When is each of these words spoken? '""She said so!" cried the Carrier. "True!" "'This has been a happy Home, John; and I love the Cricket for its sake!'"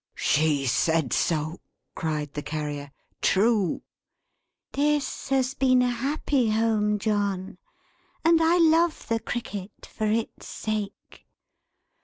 '""She 0.15 0.65
said 0.65 1.13
so!" 1.13 1.59
cried 1.93 2.33
the 2.33 2.41
Carrier. 2.41 2.91
"True!" 3.21 3.83
"'This 4.71 5.29
has 5.29 5.53
been 5.53 5.83
a 5.83 5.91
happy 5.91 6.49
Home, 6.49 6.97
John; 6.97 7.59
and 8.25 8.41
I 8.41 8.57
love 8.57 9.07
the 9.09 9.19
Cricket 9.19 9.85
for 9.85 10.07
its 10.07 10.47
sake!'" 10.47 11.27